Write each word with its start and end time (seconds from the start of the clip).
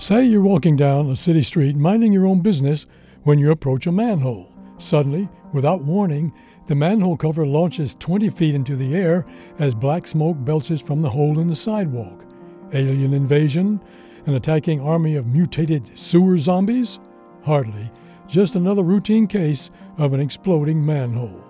Say 0.00 0.24
you're 0.24 0.40
walking 0.40 0.76
down 0.76 1.10
a 1.10 1.14
city 1.14 1.42
street 1.42 1.76
minding 1.76 2.10
your 2.10 2.26
own 2.26 2.40
business 2.40 2.86
when 3.24 3.38
you 3.38 3.50
approach 3.50 3.86
a 3.86 3.92
manhole. 3.92 4.50
Suddenly, 4.78 5.28
without 5.52 5.84
warning, 5.84 6.32
the 6.68 6.74
manhole 6.74 7.18
cover 7.18 7.46
launches 7.46 7.96
20 7.96 8.30
feet 8.30 8.54
into 8.54 8.76
the 8.76 8.94
air 8.94 9.26
as 9.58 9.74
black 9.74 10.06
smoke 10.06 10.42
belches 10.42 10.80
from 10.80 11.02
the 11.02 11.10
hole 11.10 11.38
in 11.38 11.48
the 11.48 11.54
sidewalk. 11.54 12.24
Alien 12.72 13.12
invasion? 13.12 13.78
An 14.24 14.36
attacking 14.36 14.80
army 14.80 15.16
of 15.16 15.26
mutated 15.26 15.90
sewer 15.98 16.38
zombies? 16.38 16.98
Hardly. 17.44 17.90
Just 18.26 18.56
another 18.56 18.82
routine 18.82 19.26
case 19.26 19.70
of 19.98 20.14
an 20.14 20.20
exploding 20.20 20.84
manhole. 20.84 21.44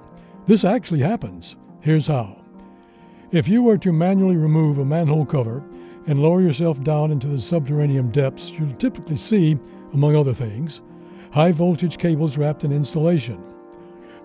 This 0.46 0.64
actually 0.64 1.03
happens. 1.03 1.54
Here's 1.82 2.08
how. 2.08 2.43
If 3.30 3.46
you 3.46 3.62
were 3.62 3.79
to 3.79 3.93
manually 3.93 4.36
remove 4.36 4.79
a 4.79 4.85
manhole 4.85 5.25
cover 5.25 5.62
and 6.07 6.22
lower 6.22 6.40
yourself 6.40 6.82
down 6.82 7.11
into 7.11 7.27
the 7.27 7.39
subterranean 7.39 8.11
depths, 8.11 8.50
you'll 8.50 8.72
typically 8.75 9.17
see, 9.17 9.58
among 9.93 10.17
other 10.17 10.35
things, 10.35 10.81
high 11.31 11.53
voltage 11.53 11.99
cables 11.99 12.39
wrapped 12.39 12.64
in 12.64 12.72
insulation. 12.72 13.36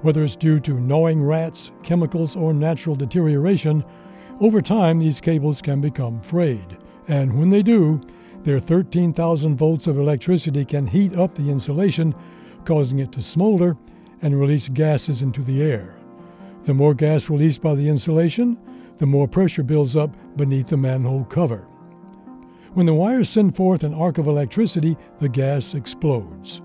Whether 0.02 0.24
it's 0.24 0.36
due 0.36 0.60
to 0.62 0.80
gnawing 0.80 1.24
rats, 1.24 1.72
chemicals, 1.84 2.36
or 2.36 2.54
natural 2.54 2.96
deterioration, 2.96 3.84
over 4.42 4.62
time 4.62 5.00
these 5.00 5.22
cables 5.22 5.62
can 5.62 5.82
become 5.82 6.20
frayed. 6.20 6.78
And 7.08 7.38
when 7.38 7.50
they 7.50 7.64
do, 7.64 8.02
their 8.44 8.60
13,000 8.60 9.56
volts 9.56 9.88
of 9.88 9.98
electricity 9.98 10.66
can 10.66 10.86
heat 10.86 11.16
up 11.16 11.34
the 11.36 11.50
insulation, 11.50 12.14
causing 12.66 13.00
it 13.00 13.12
to 13.14 13.22
smolder 13.22 13.78
and 14.22 14.40
release 14.40 14.68
gases 14.68 15.22
into 15.22 15.42
the 15.42 15.62
air. 15.62 15.96
The 16.64 16.74
more 16.74 16.94
gas 16.94 17.30
released 17.30 17.62
by 17.62 17.76
the 17.76 17.88
insulation, 17.88 18.58
the 18.98 19.06
more 19.06 19.28
pressure 19.28 19.64
builds 19.64 19.96
up 19.96 20.16
beneath 20.38 20.68
the 20.68 20.78
manhole 20.78 21.26
cover. 21.26 21.68
When 22.74 22.86
the 22.86 22.94
wires 22.94 23.30
send 23.30 23.56
forth 23.56 23.84
an 23.84 23.94
arc 23.94 24.18
of 24.18 24.28
electricity, 24.28 24.98
the 25.20 25.30
gas 25.30 25.74
explodes. 25.74 26.62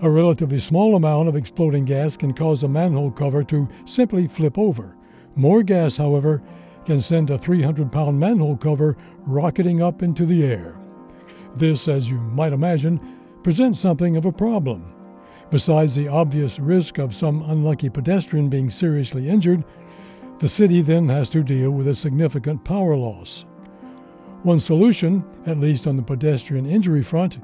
A 0.00 0.10
relatively 0.10 0.58
small 0.58 0.96
amount 0.96 1.28
of 1.28 1.36
exploding 1.36 1.84
gas 1.84 2.16
can 2.16 2.32
cause 2.32 2.62
a 2.62 2.68
manhole 2.68 3.10
cover 3.10 3.42
to 3.44 3.68
simply 3.84 4.26
flip 4.26 4.58
over. 4.58 4.96
More 5.36 5.62
gas, 5.62 5.96
however, 5.96 6.42
can 6.84 7.00
send 7.00 7.30
a 7.30 7.38
300 7.38 7.92
pound 7.92 8.18
manhole 8.18 8.56
cover 8.56 8.96
rocketing 9.20 9.82
up 9.82 10.02
into 10.02 10.26
the 10.26 10.42
air. 10.42 10.74
This, 11.54 11.86
as 11.86 12.10
you 12.10 12.16
might 12.16 12.52
imagine, 12.52 13.00
presents 13.42 13.78
something 13.78 14.16
of 14.16 14.24
a 14.24 14.32
problem. 14.32 14.92
Besides 15.50 15.94
the 15.94 16.08
obvious 16.08 16.58
risk 16.58 16.98
of 16.98 17.14
some 17.14 17.42
unlucky 17.42 17.90
pedestrian 17.90 18.48
being 18.48 18.70
seriously 18.70 19.28
injured, 19.28 19.64
the 20.42 20.48
city 20.48 20.82
then 20.82 21.08
has 21.08 21.30
to 21.30 21.40
deal 21.44 21.70
with 21.70 21.86
a 21.86 21.94
significant 21.94 22.64
power 22.64 22.96
loss. 22.96 23.44
One 24.42 24.58
solution, 24.58 25.24
at 25.46 25.60
least 25.60 25.86
on 25.86 25.94
the 25.94 26.02
pedestrian 26.02 26.66
injury 26.66 27.04
front, 27.04 27.38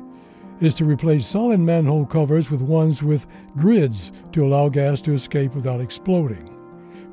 is 0.60 0.74
to 0.74 0.84
replace 0.84 1.24
solid 1.24 1.60
manhole 1.60 2.04
covers 2.04 2.50
with 2.50 2.60
ones 2.60 3.00
with 3.00 3.28
grids 3.56 4.10
to 4.32 4.44
allow 4.44 4.68
gas 4.68 5.00
to 5.02 5.12
escape 5.12 5.54
without 5.54 5.80
exploding. 5.80 6.52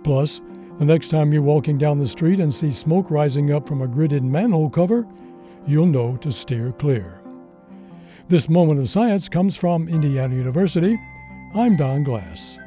Plus, 0.03 0.41
the 0.79 0.85
next 0.85 1.09
time 1.09 1.31
you're 1.31 1.43
walking 1.43 1.77
down 1.77 1.99
the 1.99 2.07
street 2.07 2.39
and 2.39 2.51
see 2.51 2.71
smoke 2.71 3.11
rising 3.11 3.53
up 3.53 3.67
from 3.67 3.83
a 3.83 3.87
gridded 3.87 4.23
manhole 4.23 4.71
cover, 4.71 5.05
you'll 5.67 5.85
know 5.85 6.17
to 6.17 6.31
steer 6.31 6.71
clear. 6.79 7.21
This 8.27 8.49
moment 8.49 8.79
of 8.79 8.89
science 8.89 9.29
comes 9.29 9.55
from 9.55 9.87
Indiana 9.87 10.33
University. 10.33 10.99
I'm 11.53 11.77
Don 11.77 12.03
Glass. 12.03 12.57